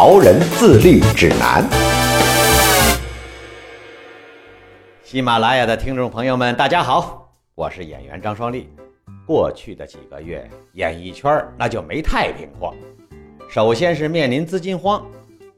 [0.00, 1.68] 潮人自律指南》。
[5.02, 8.70] 喜马拉雅的听众朋友们，大家好，我是演员张双立。
[9.26, 12.72] 过去的几个月，演艺圈那就没太平过。
[13.50, 15.04] 首先是面临资金荒，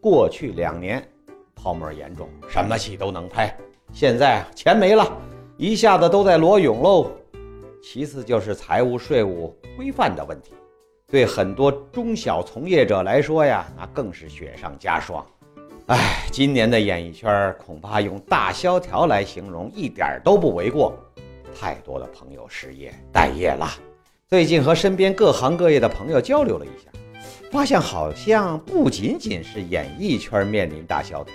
[0.00, 1.06] 过去两年
[1.54, 3.54] 泡沫严重，什么戏都能拍，
[3.92, 5.06] 现在钱没了，
[5.58, 7.12] 一下子都在裸泳喽。
[7.82, 10.52] 其次就是财务税务规范的问题，
[11.10, 15.26] 对很多中小从业者来说呀，那更是雪上加霜。
[15.86, 20.96] 哎，今年的演艺圈恐怕用大萧条来形容一点都不为过。
[21.52, 23.68] 太多的朋友失业待业了。
[24.28, 26.90] 最近和身边各行各业的朋友交流了一下，
[27.50, 31.34] 发现好像不仅仅是演艺圈面临大萧条，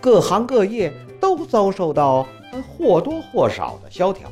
[0.00, 2.24] 各行各业都遭受到
[2.68, 4.30] 或多或少的萧条。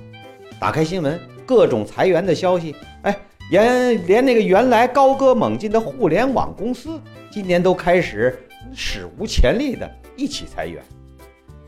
[0.60, 1.20] 打开新闻。
[1.44, 3.16] 各种裁员的消息，哎，
[3.50, 8.36] 连连那个原来高歌猛进的互联网公司，今年都开始
[8.74, 10.82] 史无前例的一起裁员。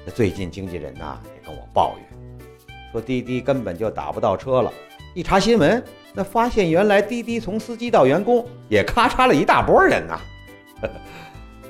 [0.04, 4.72] 那最近经纪人呐也跟我抱怨，说滴滴根本就打不到车了。
[5.14, 10.20] 一查新闻，那发现原来滴滴从司机到员工也咔嚓了一大波人呐。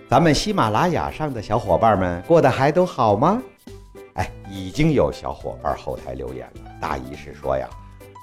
[0.09, 3.43] 咱们喜马拉雅上的小伙伴们过得还都好吗？
[4.15, 7.69] 哎，已经有小伙伴后台留言了，大意是说呀。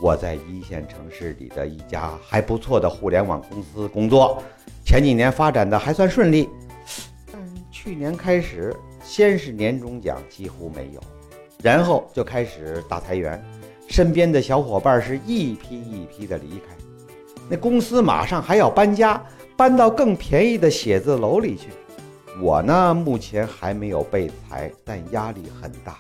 [0.02, 4.44] 我在一线城市里的一家还不错的互联网公司工作，
[4.86, 6.50] 前几年发展的还算顺利，
[7.32, 11.02] 但去年开始，先是年终奖几乎没有，
[11.64, 13.42] 然后就开始大裁员，
[13.88, 16.76] 身边的小伙伴是一批一批的离开，
[17.50, 19.24] 那公司马上还要搬家，
[19.56, 21.70] 搬到更便宜的写字楼里去。
[22.42, 25.98] 我呢，目前还没有被裁，但压力很大。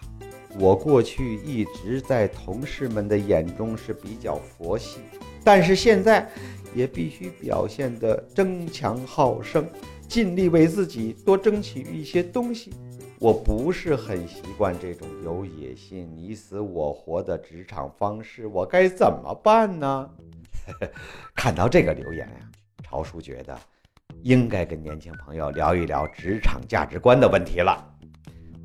[0.57, 4.99] 我过去一直在同事们的眼中是比较佛系，
[5.43, 6.29] 但是现在
[6.73, 9.67] 也必须表现得争强好胜，
[10.07, 12.73] 尽力为自己多争取一些东西。
[13.19, 20.09] 我不是很习惯这种有野心、你死我活的职场方式，我该怎么办呢？
[21.35, 22.49] 看到这个留言呀，
[22.83, 23.57] 朝叔觉得
[24.23, 27.94] 应该跟年轻朋友聊一聊职场价值观的问题了。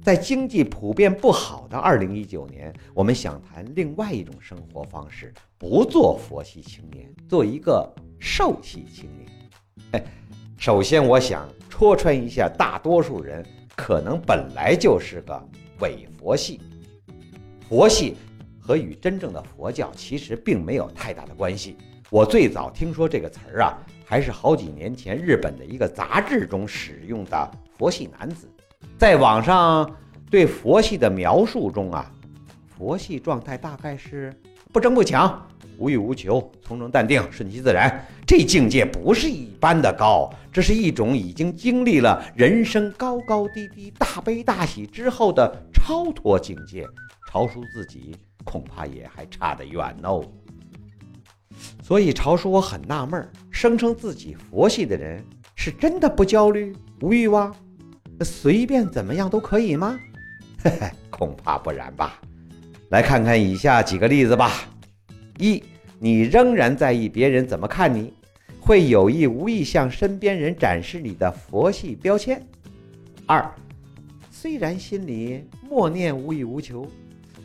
[0.03, 7.87] 在经济普遍不好的二零一九年，我们想谈另外一种生活方式，不做佛系青年，做一个
[8.19, 10.03] 寿系青年。
[10.56, 13.44] 首先，我想戳穿一下大多数人，
[13.77, 15.49] 可能本来就是个
[15.81, 16.60] 伪佛系。
[17.69, 18.16] 佛系
[18.59, 21.77] 和与真正的佛教其实并没有太大的关系。
[22.09, 28.49] 我最早听说这个词儿啊，还是好几年前日本的一个杂志中使用的“佛系男子”。
[29.00, 29.91] 在网上
[30.31, 32.12] 对佛系的描述中啊，
[32.69, 34.31] 佛系状态大概是
[34.75, 38.06] 不争不抢、无欲无求、从容淡定、顺其自然。
[38.27, 46.87] 这境界不是一般的高，这是一种已经经历了人生高高低低、大悲大喜之后的超脱境界。
[47.31, 50.22] 朝叔自己恐怕也还差得远哦。
[51.83, 55.25] 所以朝叔我很纳闷，声称自己佛系的人
[55.55, 57.56] 是真的不焦虑、无欲望？
[58.25, 59.99] 随便怎么样都可以吗？
[60.63, 62.21] 嘿嘿，恐怕不然吧。
[62.91, 64.69] 来看看以下几个例子吧：
[65.39, 65.63] 一，
[65.99, 68.13] 你仍然在意别人怎么看你，
[68.61, 72.39] 会有意无意向身边人展示你的佛系标签；
[73.27, 73.49] 二，
[74.31, 76.87] 虽然心里默念无欲无求，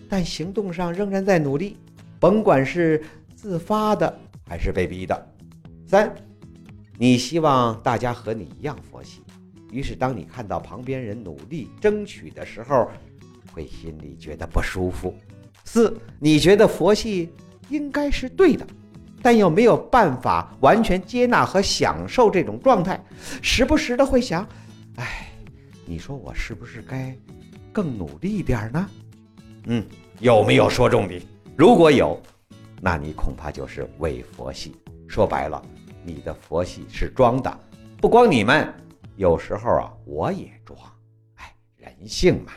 [0.10, 1.78] 但行动上仍然在努力，
[2.20, 3.04] 甭管是
[3.36, 5.16] 自发的还是被逼的；
[5.88, 6.14] 三，
[6.98, 9.22] 你希望大家和你一样佛系。
[9.76, 12.90] 于是，当你看到旁边人努力争取的时候，
[13.52, 15.14] 会心里觉得不舒服。
[15.66, 17.30] 四，你觉得佛系
[17.68, 18.66] 应该是对的，
[19.22, 23.04] 但又没有办法完全接纳和享受这种状态，
[23.42, 24.48] 时不时的会想：
[24.96, 25.30] 哎，
[25.86, 27.14] 你说我是不是该
[27.74, 28.90] 更努力一点呢？
[29.66, 29.86] 嗯，
[30.20, 31.22] 有没有说中你？
[31.58, 32.18] 如果有，
[32.80, 34.74] 那你恐怕就是伪佛系。
[35.06, 35.62] 说白了，
[36.02, 37.60] 你的佛系是装的，
[37.98, 38.74] 不光你们。
[39.16, 40.78] 有时候啊，我也装，
[41.36, 42.52] 哎，人性嘛。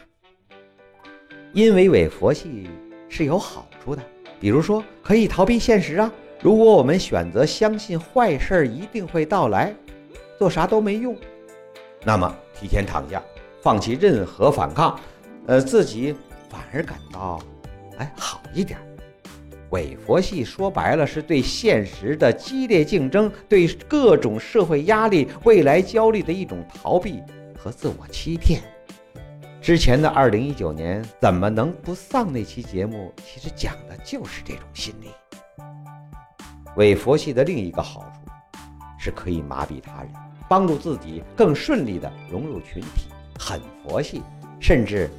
[1.52, 2.68] 因为伪佛系
[3.08, 4.02] 是有好处的，
[4.40, 6.12] 比如说可以逃避现实啊。
[6.40, 9.74] 如果我们选择相信坏事一定会到来，
[10.38, 11.16] 做啥都没用，
[12.04, 13.22] 那么提前躺下，
[13.62, 14.98] 放弃任何反抗，
[15.46, 16.14] 呃，自己
[16.48, 17.40] 反而感到
[17.98, 18.78] 哎好一点。
[19.70, 27.22] 伪佛系说白了是对现实的激烈竞争、对各种社会压力、未来焦虑的一种逃避
[27.58, 28.60] 和自我欺骗。
[29.60, 32.32] 之前的二零一九年怎么能不丧？
[32.32, 35.08] 那期节目其实讲的就是这种心理。
[36.76, 38.30] 伪佛系的另一个好处
[38.98, 40.12] 是可以麻痹他人，
[40.48, 43.10] 帮助自己更顺利地融入群体。
[43.38, 44.22] 很佛系，
[44.58, 45.10] 甚至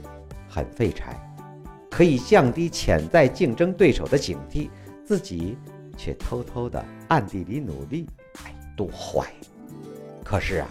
[0.49, 1.15] 很废柴。
[1.89, 4.69] 可以降低潜在竞争对手的警惕，
[5.03, 5.57] 自己
[5.97, 8.07] 却偷偷的暗地里努力，
[8.43, 9.25] 哎，多坏！
[10.23, 10.69] 可是啊，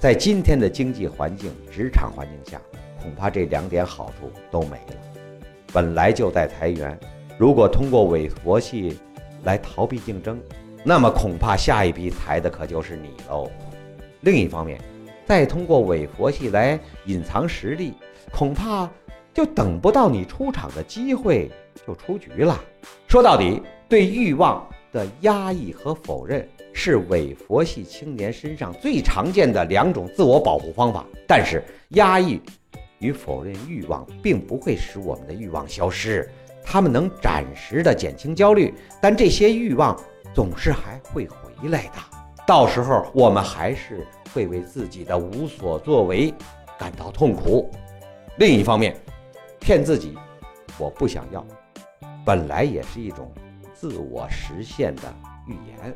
[0.00, 2.60] 在今天的经济环境、职场环境下，
[3.00, 4.96] 恐怕这两点好处都没了。
[5.72, 6.98] 本来就在裁员，
[7.38, 8.98] 如果通过伪佛系
[9.44, 10.40] 来逃避竞争，
[10.84, 13.50] 那么恐怕下一批裁的可就是你喽。
[14.22, 14.80] 另一方面，
[15.24, 17.94] 再通过伪佛系来隐藏实力，
[18.32, 18.90] 恐怕。
[19.36, 21.50] 就等不到你出场的机会
[21.86, 22.58] 就出局了。
[23.06, 31.04] 说到底，对欲望的压抑和否认是伪佛系青年身上最常见的两种自我保护方法。
[31.28, 32.40] 但是，压抑
[32.98, 36.26] 与否认欲望并不会使我们的欲望消失，
[36.64, 38.72] 他们能暂时的减轻焦虑，
[39.02, 39.94] 但这些欲望
[40.34, 41.98] 总是还会回来的。
[42.46, 46.32] 到时候，我们还是会为自己的无所作为
[46.78, 47.70] 感到痛苦。
[48.38, 48.94] 另一方面，
[49.66, 50.16] 骗自己，
[50.78, 51.44] 我不想要，
[52.24, 53.34] 本来也是一种
[53.74, 55.02] 自我实现的
[55.48, 55.92] 预言。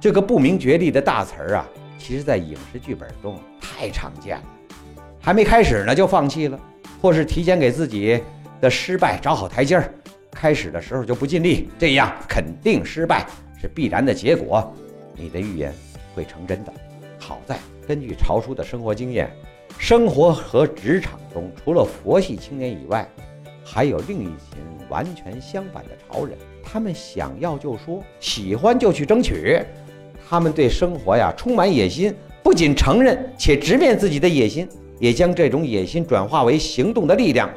[0.00, 4.44] 这个不明觉厉的大词儿啊，其实在影视剧本中太常见了。
[5.20, 6.58] 还没开始呢就放弃了，
[6.98, 8.18] 或是提前给自己
[8.62, 9.92] 的失败找好台阶儿，
[10.30, 13.26] 开始的时候就不尽力，这样肯定失败
[13.60, 14.74] 是必然的结果，
[15.12, 15.70] 你的预言
[16.14, 16.72] 会成真的。
[17.18, 19.30] 好在根据潮叔的生活经验。
[19.78, 23.08] 生活和职场中，除了佛系青年以外，
[23.64, 24.58] 还有另一群
[24.88, 26.36] 完全相反的潮人。
[26.62, 29.62] 他们想要就说，喜欢就去争取。
[30.28, 32.12] 他们对生活呀充满野心，
[32.42, 34.68] 不仅承认且直面自己的野心，
[34.98, 37.48] 也将这种野心转化为行动的力量。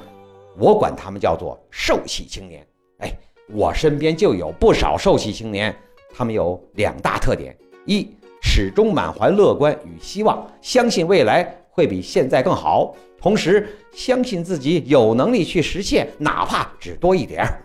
[0.55, 2.63] 我管他们叫做兽系青年。
[2.99, 3.11] 哎，
[3.51, 5.75] 我身边就有不少兽系青年，
[6.13, 8.07] 他们有两大特点：一，
[8.43, 11.55] 始终满怀乐观与希望，相信未来。
[11.79, 17.63] 会比现在更好，同时相信自己有能力去实现，哪怕只多一点儿。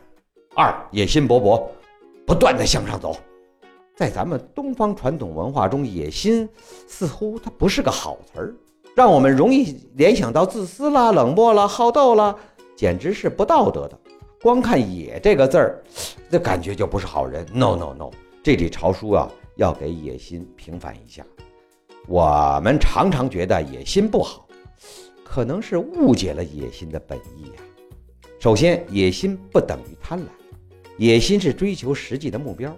[0.55, 1.61] 二，野心勃勃，
[2.25, 3.17] 不断的向上走。
[3.97, 6.49] 在咱们东方传统文化中，野心
[6.87, 8.55] 似乎它不是个好词儿，
[8.95, 12.37] 让我们容易联想到自私啦、冷漠啦、好斗啦，
[12.77, 13.99] 简直是不道德的。
[14.41, 15.83] 光看“野”这个字儿，
[16.31, 17.45] 这感觉就不是好人。
[17.53, 18.13] No No No，
[18.45, 21.27] 这里朝书啊，要给野心平反一下。
[22.07, 24.47] 我们常常觉得野心不好，
[25.25, 27.63] 可能是误解了野心的本意呀。
[28.39, 30.25] 首先，野心不等于贪婪，
[30.99, 32.77] 野心是追求实际的目标，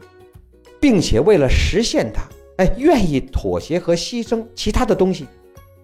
[0.81, 2.23] 并且为了实现它，
[2.59, 5.27] 哎，愿意妥协和牺牲其他的东西。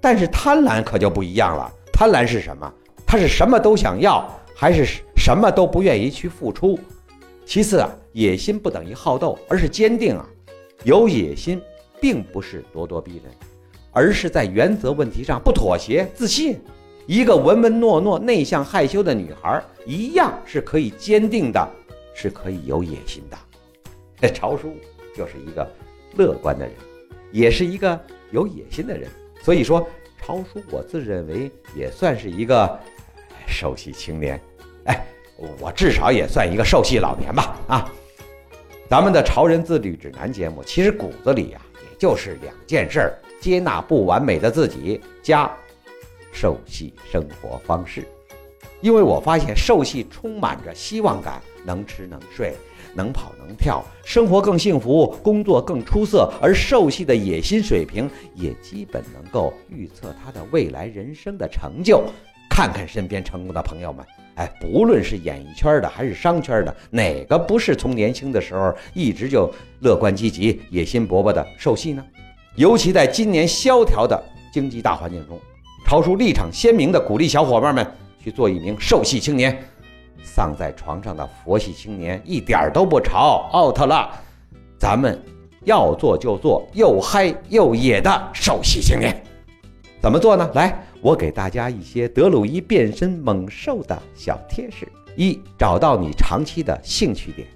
[0.00, 2.72] 但是贪婪可就不一样了，贪婪是什么？
[3.04, 4.24] 他是什么都想要，
[4.54, 6.78] 还是什么都不愿意去付出？
[7.44, 10.24] 其次啊，野心不等于好斗，而是坚定啊，
[10.84, 11.60] 有野心。
[12.02, 13.32] 并不是咄咄逼人，
[13.92, 16.60] 而是在原则问题上不妥协、自信。
[17.06, 21.68] 一个文文诺诺、内向害羞的女孩，一样是可以坚定的，
[22.12, 24.28] 是可以有野心的。
[24.34, 24.76] 朝叔
[25.16, 25.68] 就是一个
[26.16, 26.74] 乐观的人，
[27.30, 27.98] 也是一个
[28.32, 29.08] 有野心的人。
[29.40, 29.86] 所以说，
[30.20, 32.78] 朝叔我自认为也算是一个
[33.46, 34.40] 受系青年。
[34.86, 35.06] 哎，
[35.60, 37.56] 我至少也算一个受系老年吧。
[37.68, 37.92] 啊，
[38.88, 41.60] 咱们的《潮人自律指南》节目，其实骨子里呀。
[42.02, 45.48] 就是两件事：接纳不完美的自己，加
[46.32, 48.04] 受系生活方式。
[48.80, 52.56] 因为我发现受系充满着希望感，能吃能睡，
[52.92, 56.28] 能跑能跳，生活更幸福，工作更出色。
[56.42, 62.02] 而受系的野心水平也基本能够预测他的未来人生的成就。
[62.50, 64.04] 看看身边成功的朋友们。
[64.36, 72.02] 哎，不论是演艺圈的还是商圈的，哪个不是从年轻的时候一直就乐观积极、野心勃勃的受戏呢？
[72.56, 74.22] 尤其在今年萧条的
[74.52, 75.38] 经济大环境中，
[75.86, 77.86] 超叔立场鲜明的鼓励小伙伴们
[78.22, 79.56] 去做一名受戏青年。
[80.22, 84.10] 丧在床上的佛系青年一点都不潮，out 了。
[84.78, 85.20] 咱们
[85.64, 89.22] 要做就做又嗨又野的受戏青年，
[90.00, 90.50] 怎么做呢？
[90.54, 90.86] 来。
[91.02, 97.48] 我给大家一些德鲁伊变身猛兽的小贴士：一、找到你长期的兴趣点，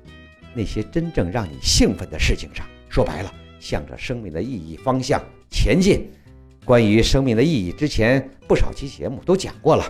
[0.52, 6.10] 那些真正让你兴奋的事情上，说白了，向着生命的意义方向前进。
[6.64, 9.84] 关于生命的意义，之前不少期节目都讲过了。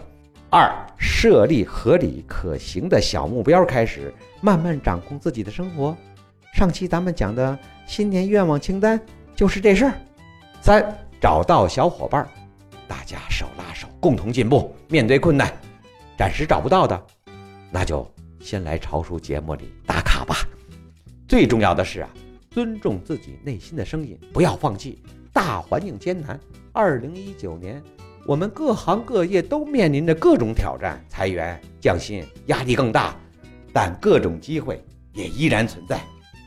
[0.50, 5.96] 二，设立合理可行的小目标，开始慢慢掌控自己的生活。
[6.52, 9.00] 上期咱们讲的新年愿望清单
[9.34, 9.94] 就是这事儿。
[10.60, 12.28] 三，找到小伙伴，
[12.88, 14.74] 大家手拉手共同进步。
[14.88, 15.52] 面对困难，
[16.16, 17.06] 暂时找不到的，
[17.70, 18.08] 那就
[18.40, 20.36] 先来潮叔节目里打卡吧。
[21.28, 22.08] 最重要的是啊，
[22.50, 25.02] 尊重自己内心的声音，不要放弃。
[25.32, 26.40] 大环境艰难，
[26.72, 27.82] 二零一九年，
[28.24, 33.14] 我们各行各业都面临着各种挑战，裁员、降薪，压力更大，
[33.72, 36.00] 但各种机会也依然存在。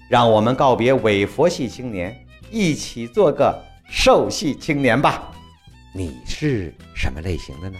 [0.09, 2.17] 让我们告别伪佛系青年，
[2.49, 5.31] 一起做个兽系青年吧。
[5.93, 7.77] 你是什么类型的呢？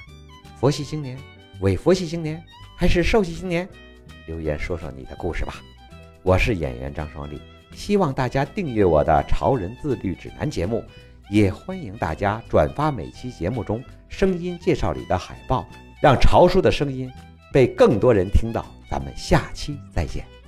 [0.60, 1.18] 佛系青年、
[1.62, 2.44] 伪佛系青年，
[2.76, 3.68] 还是兽系青年？
[4.28, 5.56] 留言说说你的故事吧。
[6.24, 7.40] 我是演员张双立。
[7.74, 10.84] 希望大家订阅我的《潮人自律指南》节目，
[11.30, 15.66] 也欢迎大家转发每期节目中声音介绍里的海报，
[16.02, 17.10] 让潮叔的声音
[17.54, 18.66] 被更多人听到。
[18.90, 20.39] 咱们下期再见。